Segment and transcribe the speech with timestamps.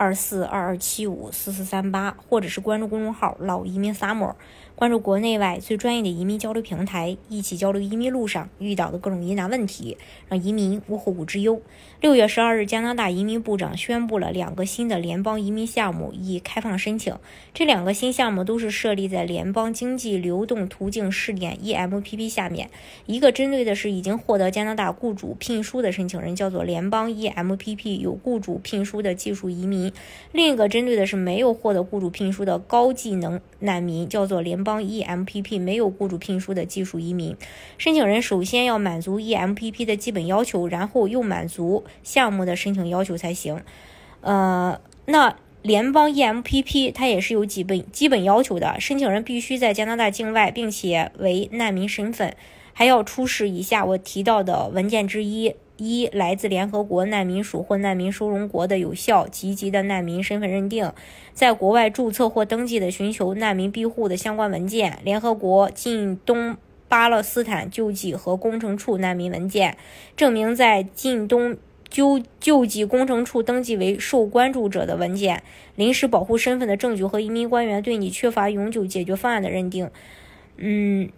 [0.00, 4.32] 二四二二七五四四三八，或者是关注公众号“老移民 Summer”。
[4.74, 11.60] 关注国内外最专业的移民交流平台，一起交流移民路上遇到的各种疑难问题，让移民无后顾之忧。
[12.00, 17.14] 六月十二日，加拿大移民部长宣布了两个新的联邦移民项目已开放申请。
[17.52, 22.70] 这两个新项目都是设立在联邦经济流动途径试点 （EMPP） 下面。
[23.04, 29.89] 一个针对的是已经获得加拿大雇主聘书的申请人，叫做联邦 EMPP 有雇主聘书的技术移民；
[30.32, 34.82] 另一个针对的是没有获得雇主聘书的高技能难民，叫做联邦。
[34.82, 37.36] EMPP 没有雇主聘书的技术移民
[37.78, 43.62] 申请人，首先要满足 EMPP 的基本要求，然后又满足项目的申请要求才行。
[44.22, 52.34] 呃，那联邦 EMPP 它也是有基本基本要求的，申请人必须在加拿大境外，并且为难民身份，
[52.72, 55.54] 还要出示以下我提到的文件之一。
[55.80, 60.92] 一来自联合国难民署或难民收容国的有效、积极的难民身份认定，
[61.32, 66.56] 在国外注册或登记的寻求难民庇护的相关文件，联合国近东
[66.86, 69.78] 巴勒斯坦救济和工程处难民文件，
[70.14, 71.56] 证明在近东
[71.88, 75.42] 救救济工程处登记为受关注者的文件，
[75.76, 79.90] 临时保护身份的证据和移民官员对你缺乏永久解决方案的认定。
[80.58, 81.08] 嗯。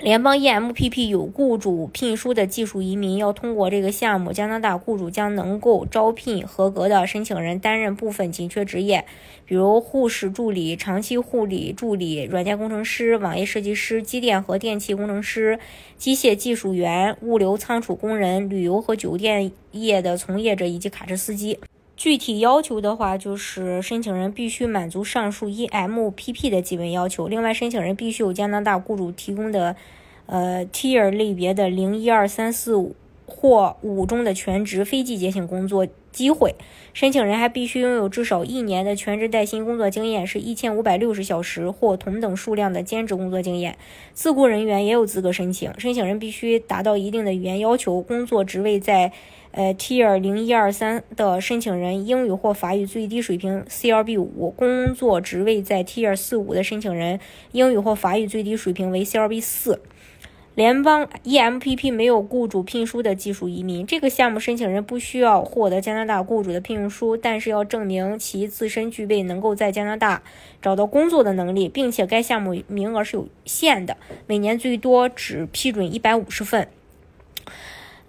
[0.00, 9.06] 联邦 EMPP 有雇主聘书的技术移民要通过这个项目，加拿大雇主将能够招聘合格的申请人担任部分紧缺职业，
[9.46, 15.58] 比如护士助理、长期护理助理、软件工程师、网页设计师、机电和电气工程师、
[15.96, 21.58] 机械技术员、物流仓储工人、旅游和酒店业的从业者以及卡车司机。
[21.96, 27.28] 具体要求的话，就是申请人必须满足上述 EMPP 的基本要求。
[27.28, 29.76] 另外，申请人必须有加拿大雇主提供的，
[30.26, 36.56] 呃，Tier 类别的零一二三四五或五中的全职非季节性工作机会。
[36.92, 43.78] 申请人还必须拥有至少一年的全职带薪工作经验，是一千五百六十小时或同等数量的兼职工作经验。
[44.12, 45.72] 自雇人员也有资格申请。
[45.78, 49.12] 申请人必须达到一定的语言要求，工作职位在。
[49.56, 57.20] 呃，Tier 零一二三的申请人英语或法语最低水平 CLB 五，工作职位在 Tier 四五的申请人
[57.52, 59.80] 英语或法语最低水平为 CLB 四。
[60.56, 70.24] 联邦 EMPP 没有雇主聘书的技术移民，这个项目申请人不需要获得加拿大雇主的聘用书，但是要证明其自身具备能够在加拿大
[70.60, 76.66] 找到工作的能力，并且该项目名额是有限的，每年最多只批准一百五十份。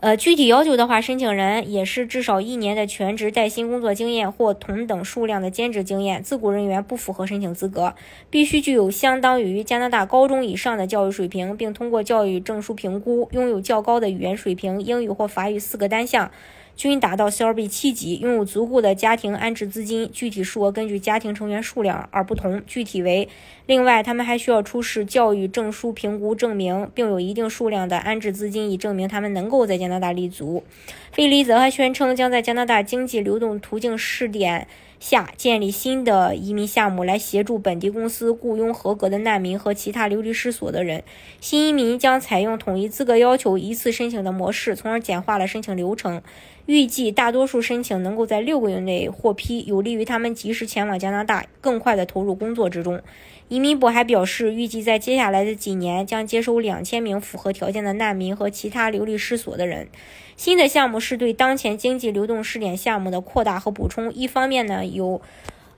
[0.05, 6.21] 呃，具体要求的话，申请人也是至少一年的全职带薪工作经验或同等数量的兼职经验。
[6.21, 7.95] 自雇人员不符合申请资格，
[8.29, 16.29] 必须具有相当于加拿大高中以上的教育水平，并通过教育证书评估，拥有较高的语言水平，英语或法语四个单项。
[16.75, 23.29] 均达到 CLB 七级，拥有足够的家庭安置资金，具体数额根据家庭成员数量而不同，具体为。
[23.65, 30.63] 另外，他们还需要出示教育证书评估证明，并有一定数量的安置资金，以证明他们能够在加拿大立足。
[31.11, 34.67] 费利泽还宣称，将在加拿大经济流动途径试点。
[34.99, 41.03] 下建立新的移民项目，来协助本地公司雇佣合格的难民和其他流离失所的人。
[41.39, 46.21] 新移民将采用统一资格要求、一次申请的模式，从而简化了申请流程。
[46.65, 53.01] 预计大多数申请能够在六个月内获批，有利于他们及时前往加拿大，更快地投入工作之中。
[53.49, 59.87] 移民部还表示，预计在接下来的几年将接收两千名符合条件的难民和其他流离失所的人。
[60.35, 64.11] 新的项目是对当前经济流动试点项目的扩大和补充。
[64.11, 65.21] 一方面呢，有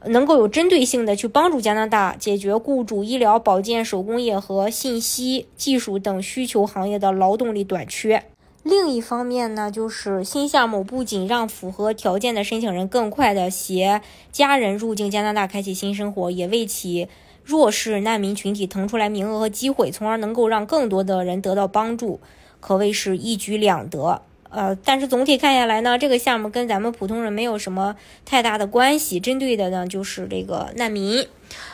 [0.06, 8.24] 能够有针对性的去帮助加拿大解决雇主、医疗保健、手工业和信息技术等需求行业的劳动力短缺。
[8.64, 14.02] 另一方面呢，就是新项目不仅让符合条件的申请人更快的携
[14.32, 17.08] 家人入境加拿大开启新生活，也为其。
[17.46, 22.20] 弱势难民群体腾出来名额和机会，从而能够让更多的人得到帮助，
[22.60, 24.22] 可谓是一举两得。
[24.50, 27.96] 呃，但是总体看下来呢，这个项目跟咱们普通人没有什么
[28.26, 31.28] 太大的关系，针对的呢就是这个难民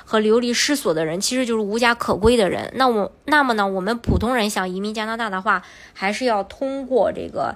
[0.05, 2.71] 和流离失所的人，其实就是无家可归的人。
[2.75, 7.55] 那我那么呢，我们普通人想移民加拿大的话，还是要通过这个。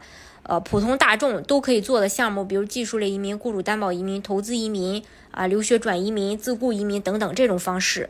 [0.50, 8.10] 呃，普通大众都可以做的项目，比如技术类移民、雇主担保移民、投资移民啊、留学转移民、自雇移民等等这种方式。